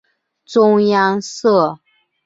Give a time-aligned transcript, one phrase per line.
[0.45, 1.79] 中央社